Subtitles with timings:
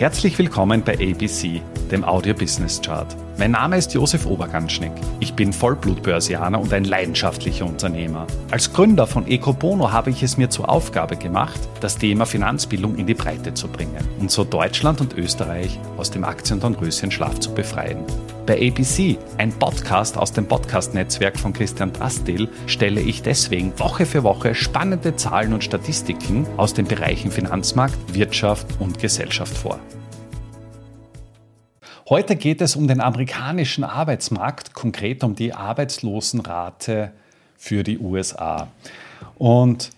[0.00, 3.14] Herzlich willkommen bei ABC, dem Audio Business Chart.
[3.40, 4.92] Mein Name ist Josef Oberganschnick.
[5.18, 8.26] Ich bin Vollblutbörsianer und ein leidenschaftlicher Unternehmer.
[8.50, 13.06] Als Gründer von Ecobono habe ich es mir zur Aufgabe gemacht, das Thema Finanzbildung in
[13.06, 17.54] die Breite zu bringen und so Deutschland und Österreich aus dem Aktien- und Röschenschlaf zu
[17.54, 18.04] befreien.
[18.44, 24.22] Bei ABC, ein Podcast aus dem Podcast-Netzwerk von Christian Drastil, stelle ich deswegen Woche für
[24.22, 29.80] Woche spannende Zahlen und Statistiken aus den Bereichen Finanzmarkt, Wirtschaft und Gesellschaft vor.
[32.10, 37.12] Heute geht es um den amerikanischen Arbeitsmarkt, konkret um die Arbeitslosenrate
[37.56, 38.66] für die USA.
[39.38, 39.90] Und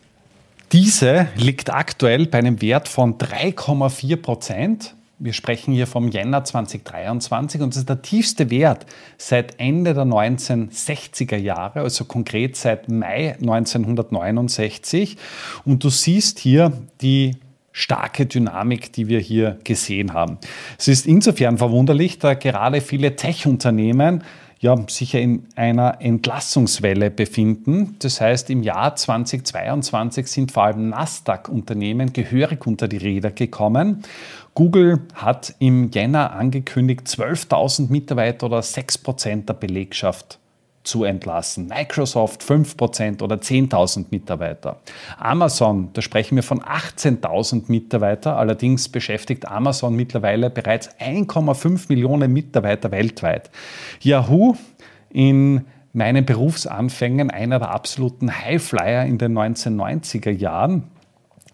[0.72, 4.94] diese liegt aktuell bei einem Wert von 3,4 Prozent.
[5.20, 8.84] Wir sprechen hier vom Jänner 2023 und das ist der tiefste Wert
[9.16, 15.16] seit Ende der 1960er Jahre, also konkret seit Mai 1969.
[15.64, 17.36] Und du siehst hier die
[17.72, 20.38] starke Dynamik, die wir hier gesehen haben.
[20.78, 24.22] Es ist insofern verwunderlich, da gerade viele Tech-Unternehmen
[24.62, 27.96] ja, sich in einer Entlassungswelle befinden.
[27.98, 34.02] Das heißt, im Jahr 2022 sind vor allem Nasdaq-Unternehmen gehörig unter die Räder gekommen.
[34.54, 40.38] Google hat im Jänner angekündigt, 12.000 Mitarbeiter oder 6 Prozent der Belegschaft
[40.84, 41.68] zu entlassen.
[41.68, 44.80] Microsoft 5% oder 10.000 Mitarbeiter.
[45.18, 48.36] Amazon, da sprechen wir von 18.000 Mitarbeiter.
[48.36, 53.50] Allerdings beschäftigt Amazon mittlerweile bereits 1,5 Millionen Mitarbeiter weltweit.
[54.00, 54.54] Yahoo
[55.10, 60.84] in meinen Berufsanfängen einer der absoluten Highflyer in den 1990er Jahren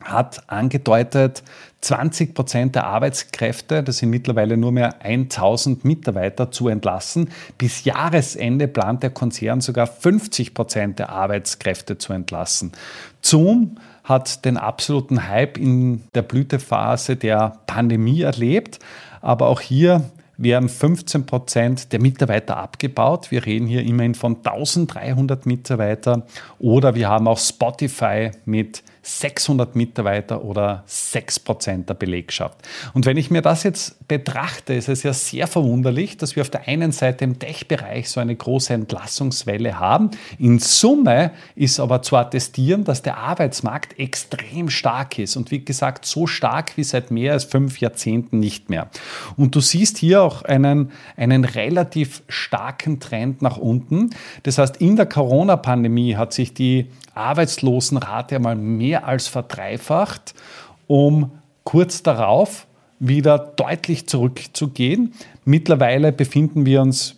[0.03, 1.43] hat angedeutet,
[1.81, 7.31] 20 Prozent der Arbeitskräfte, das sind mittlerweile nur mehr 1000 Mitarbeiter, zu entlassen.
[7.57, 12.73] Bis Jahresende plant der Konzern sogar 50 Prozent der Arbeitskräfte zu entlassen.
[13.23, 18.79] Zoom hat den absoluten Hype in der Blütephase der Pandemie erlebt,
[19.21, 20.03] aber auch hier
[20.39, 23.31] werden 15 Prozent der Mitarbeiter abgebaut.
[23.31, 26.22] Wir reden hier immerhin von 1300 Mitarbeitern.
[26.61, 32.59] Oder wir haben auch Spotify mit 600 Mitarbeiter oder 6 Prozent der Belegschaft.
[32.93, 36.51] Und wenn ich mir das jetzt betrachte, ist es ja sehr verwunderlich, dass wir auf
[36.51, 40.11] der einen Seite im Tech-Bereich so eine große Entlassungswelle haben.
[40.39, 45.37] In Summe ist aber zu attestieren, dass der Arbeitsmarkt extrem stark ist.
[45.37, 48.89] Und wie gesagt, so stark wie seit mehr als fünf Jahrzehnten nicht mehr.
[49.39, 54.11] Und du siehst hier auch einen, einen relativ starken Trend nach unten.
[54.43, 60.34] Das heißt, in der Corona-Pandemie hat sich die Arbeitslosenrate einmal mehr als verdreifacht,
[60.87, 61.33] um
[61.65, 62.67] kurz darauf
[62.99, 65.12] wieder deutlich zurückzugehen.
[65.45, 67.17] Mittlerweile befinden wir uns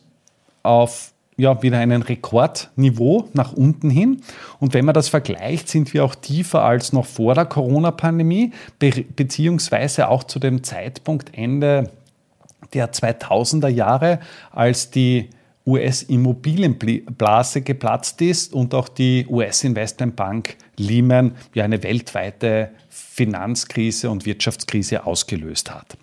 [0.62, 4.20] auf ja, wieder ein Rekordniveau nach unten hin.
[4.58, 9.04] Und wenn man das vergleicht, sind wir auch tiefer als noch vor der Corona-Pandemie, be
[9.16, 11.90] beziehungsweise auch zu dem Zeitpunkt Ende
[12.74, 14.20] der 2000er Jahre,
[14.52, 15.30] als die
[15.66, 25.70] US-Immobilienblase geplatzt ist und auch die US-Investmentbank Lehman ja eine weltweite Finanzkrise und Wirtschaftskrise ausgelöst
[25.70, 25.96] hat.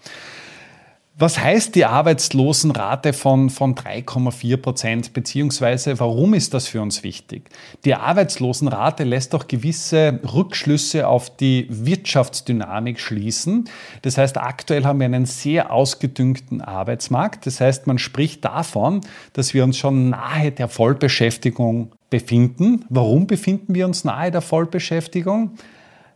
[1.19, 7.49] Was heißt die Arbeitslosenrate von, von 3,4 Prozent, beziehungsweise warum ist das für uns wichtig?
[7.85, 13.67] Die Arbeitslosenrate lässt doch gewisse Rückschlüsse auf die Wirtschaftsdynamik schließen.
[14.03, 17.47] Das heißt, aktuell haben wir einen sehr ausgedüngten Arbeitsmarkt.
[17.47, 19.01] Das heißt, man spricht davon,
[19.33, 22.85] dass wir uns schon nahe der Vollbeschäftigung befinden.
[22.89, 25.55] Warum befinden wir uns nahe der Vollbeschäftigung?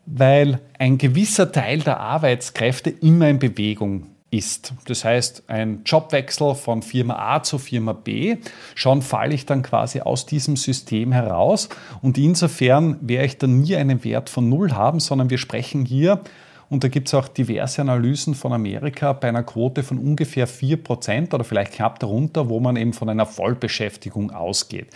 [0.06, 4.74] Weil ein gewisser Teil der Arbeitskräfte immer in Bewegung ist.
[4.86, 8.38] Das heißt, ein Jobwechsel von Firma A zu Firma B,
[8.76, 11.70] schon falle ich dann quasi aus diesem System heraus
[12.02, 16.22] und insofern werde ich dann nie einen Wert von Null haben, sondern wir sprechen hier,
[16.70, 21.34] und da gibt es auch diverse Analysen von Amerika, bei einer Quote von ungefähr 4%
[21.34, 24.88] oder vielleicht knapp darunter, wo man eben von einer Vollbeschäftigung ausgeht.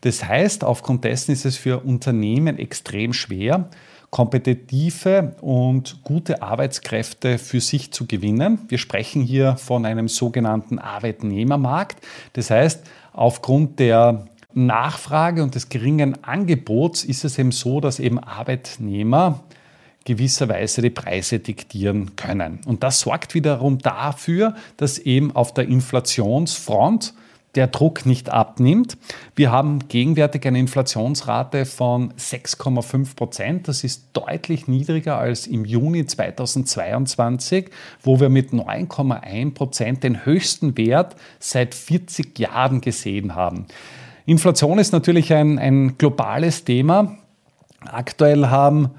[0.00, 3.68] Das heißt, aufgrund dessen ist es für Unternehmen extrem schwer,
[4.10, 8.58] kompetitive und gute Arbeitskräfte für sich zu gewinnen.
[8.68, 12.04] Wir sprechen hier von einem sogenannten Arbeitnehmermarkt.
[12.32, 12.82] Das heißt,
[13.12, 19.44] aufgrund der Nachfrage und des geringen Angebots ist es eben so, dass eben Arbeitnehmer
[20.04, 22.60] gewisserweise die Preise diktieren können.
[22.66, 27.14] Und das sorgt wiederum dafür, dass eben auf der Inflationsfront
[27.54, 28.96] der Druck nicht abnimmt.
[29.34, 33.68] Wir haben gegenwärtig eine Inflationsrate von 6,5 Prozent.
[33.68, 37.70] Das ist deutlich niedriger als im Juni 2022,
[38.02, 43.66] wo wir mit 9,1 Prozent den höchsten Wert seit 40 Jahren gesehen haben.
[44.26, 47.16] Inflation ist natürlich ein, ein globales Thema.
[47.80, 48.90] Aktuell haben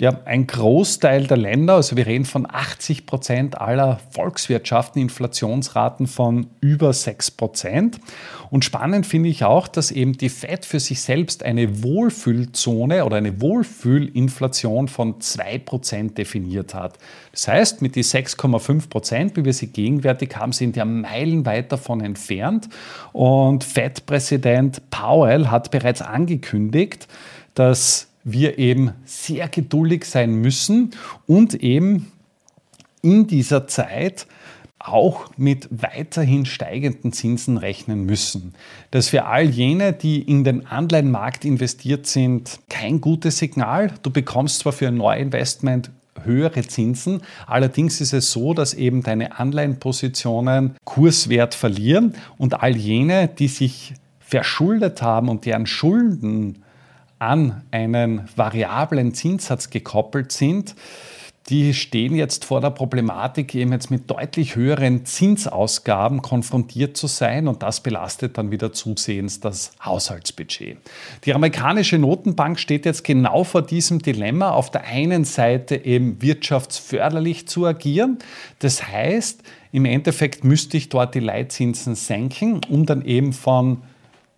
[0.00, 6.46] ja, ein Großteil der Länder, also wir reden von 80 Prozent aller Volkswirtschaften, Inflationsraten von
[6.60, 8.00] über 6 Prozent.
[8.48, 13.16] Und spannend finde ich auch, dass eben die Fed für sich selbst eine Wohlfühlzone oder
[13.16, 16.98] eine Wohlfühlinflation von 2 Prozent definiert hat.
[17.32, 22.00] Das heißt, mit die 6,5 Prozent, wie wir sie gegenwärtig haben, sind ja meilenweit davon
[22.00, 22.68] entfernt.
[23.12, 27.08] Und Fed-Präsident Powell hat bereits angekündigt,
[27.54, 30.92] dass wir eben sehr geduldig sein müssen
[31.26, 32.12] und eben
[33.02, 34.26] in dieser Zeit
[34.78, 38.54] auch mit weiterhin steigenden Zinsen rechnen müssen.
[38.90, 43.92] Das für all jene, die in den Anleihenmarkt investiert sind, kein gutes Signal.
[44.02, 45.90] Du bekommst zwar für ein Neuinvestment
[46.24, 47.22] höhere Zinsen.
[47.46, 53.94] Allerdings ist es so, dass eben deine Anleihenpositionen Kurswert verlieren und all jene, die sich
[54.20, 56.62] verschuldet haben und deren Schulden
[57.22, 60.74] an einen variablen Zinssatz gekoppelt sind,
[61.48, 67.48] die stehen jetzt vor der Problematik, eben jetzt mit deutlich höheren Zinsausgaben konfrontiert zu sein
[67.48, 70.78] und das belastet dann wieder zusehends das Haushaltsbudget.
[71.24, 77.48] Die amerikanische Notenbank steht jetzt genau vor diesem Dilemma, auf der einen Seite eben wirtschaftsförderlich
[77.48, 78.18] zu agieren.
[78.60, 79.42] Das heißt,
[79.72, 83.82] im Endeffekt müsste ich dort die Leitzinsen senken, um dann eben von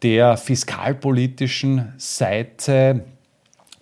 [0.04, 3.04] der fiskalpolitischen Seite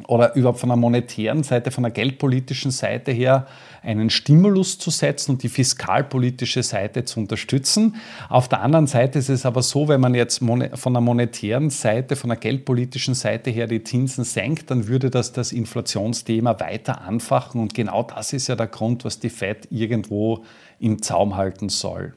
[0.07, 3.47] oder überhaupt von der monetären Seite, von der geldpolitischen Seite her
[3.83, 7.97] einen Stimulus zu setzen und die fiskalpolitische Seite zu unterstützen.
[8.29, 12.15] Auf der anderen Seite ist es aber so, wenn man jetzt von der monetären Seite,
[12.15, 17.61] von der geldpolitischen Seite her die Zinsen senkt, dann würde das das Inflationsthema weiter anfachen
[17.61, 20.45] und genau das ist ja der Grund, was die Fed irgendwo
[20.79, 22.15] im Zaum halten soll.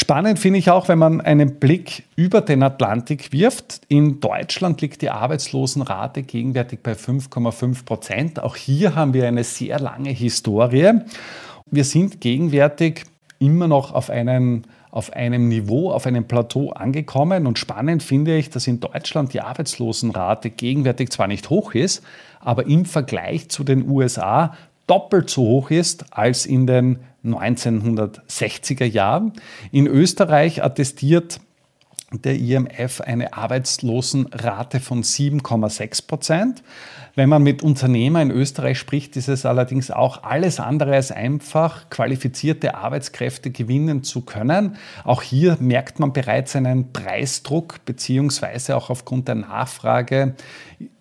[0.00, 3.80] Spannend finde ich auch, wenn man einen Blick über den Atlantik wirft.
[3.88, 8.40] In Deutschland liegt die Arbeitslosenrate gegenwärtig bei 5,5 Prozent.
[8.40, 11.00] Auch hier haben wir eine sehr lange Historie.
[11.72, 13.06] Wir sind gegenwärtig
[13.40, 14.62] immer noch auf einem,
[14.92, 17.48] auf einem Niveau, auf einem Plateau angekommen.
[17.48, 22.04] Und spannend finde ich, dass in Deutschland die Arbeitslosenrate gegenwärtig zwar nicht hoch ist,
[22.38, 24.54] aber im Vergleich zu den USA
[24.86, 27.00] doppelt so hoch ist als in den
[27.34, 29.32] 1960er Jahren.
[29.72, 31.40] In Österreich attestiert
[32.10, 36.62] der IMF eine Arbeitslosenrate von 7,6 Prozent.
[37.14, 41.90] Wenn man mit Unternehmern in Österreich spricht, ist es allerdings auch alles andere als einfach,
[41.90, 44.76] qualifizierte Arbeitskräfte gewinnen zu können.
[45.04, 50.34] Auch hier merkt man bereits einen Preisdruck, beziehungsweise auch aufgrund der Nachfrage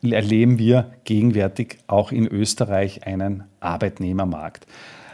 [0.02, 4.66] erleben wir gegenwärtig auch in Österreich einen Arbeitnehmermarkt.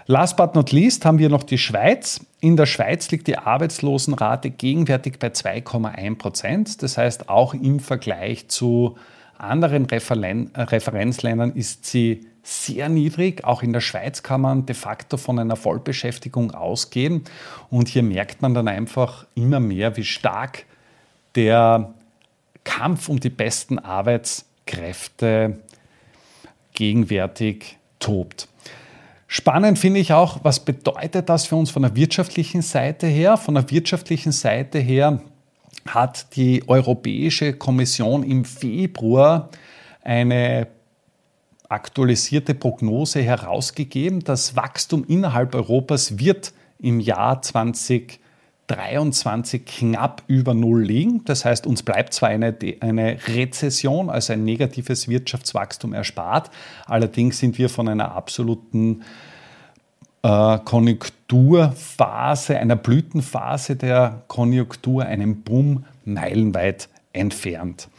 [0.05, 2.25] Last but not least haben wir noch die Schweiz.
[2.41, 6.83] In der Schweiz liegt die Arbeitslosenrate gegenwärtig bei 2,1 Prozent.
[6.83, 8.97] Das heißt, auch im Vergleich zu
[9.37, 13.45] anderen Referen Referenzländern ist sie sehr niedrig.
[13.45, 17.23] Auch in der Schweiz kann man de facto von einer Vollbeschäftigung ausgehen.
[17.69, 20.65] Und hier merkt man dann einfach immer mehr, wie stark
[21.35, 21.93] der
[22.65, 25.59] Kampf um die besten Arbeitskräfte
[26.73, 28.49] gegenwärtig tobt.
[29.35, 33.35] Spannend finde ich auch, was bedeutet das für uns von der wirtschaftlichen Seite her?
[33.35, 35.23] Von der wirtschaftlichen Seite her
[35.87, 39.49] hat die Europäische Kommission im Februar
[40.03, 40.67] eine
[41.67, 44.23] aktualisierte Prognose herausgegeben.
[44.23, 48.19] Das Wachstum innerhalb Europas wird im Jahr 2020
[48.75, 51.23] 23 knapp über Null liegen.
[51.25, 56.49] Das heißt, uns bleibt zwar eine, eine Rezession, also ein negatives Wirtschaftswachstum erspart,
[56.85, 59.03] allerdings sind wir von einer absoluten
[60.23, 67.89] äh, Konjunkturphase, einer Blütenphase der Konjunktur, einem Boom meilenweit entfernt.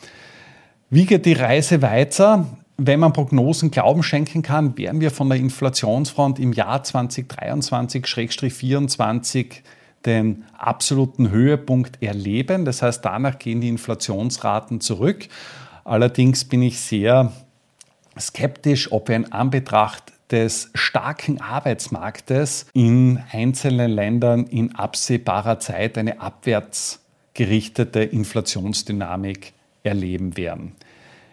[0.90, 2.46] Wie geht die Reise weiter?
[2.76, 9.62] Wenn man Prognosen Glauben schenken kann, werden wir von der Inflationsfront im Jahr 2023-2024
[10.06, 12.64] den absoluten Höhepunkt erleben.
[12.64, 15.28] Das heißt, danach gehen die Inflationsraten zurück.
[15.84, 17.32] Allerdings bin ich sehr
[18.18, 26.20] skeptisch, ob wir in Anbetracht des starken Arbeitsmarktes in einzelnen Ländern in absehbarer Zeit eine
[26.20, 30.73] abwärtsgerichtete Inflationsdynamik erleben werden.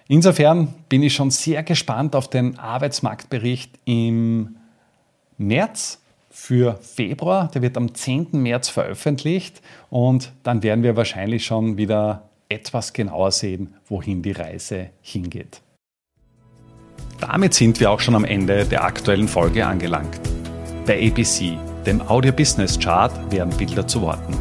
[0.08, 4.58] Insofern bin ich schon sehr gespannt auf den Arbeitsmarktbericht im
[5.38, 6.02] März
[6.32, 7.52] für Februar.
[7.54, 8.30] Der wird am 10.
[8.32, 14.90] März veröffentlicht und dann werden wir wahrscheinlich schon wieder etwas genauer sehen, wohin die Reise
[15.02, 15.62] hingeht.
[17.20, 20.20] Damit sind wir auch schon am Ende der aktuellen Folge angelangt.
[20.86, 24.34] Bei ABC, dem Audio Business Chart, werden Bilder zu Worten.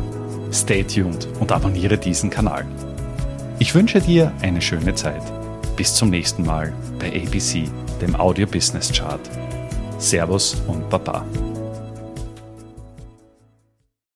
[0.53, 2.67] Stay tuned und abonniere diesen Kanal.
[3.59, 5.23] Ich wünsche dir eine schöne Zeit.
[5.77, 7.69] Bis zum nächsten Mal bei ABC
[8.01, 9.21] dem Audio Business Chart.
[9.99, 11.25] Servus und Baba.